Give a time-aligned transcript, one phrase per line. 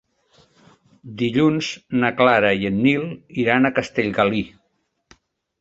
[1.19, 1.69] Dilluns
[2.03, 3.05] na Clara i en Nil
[3.45, 4.43] iran a Castellgalí.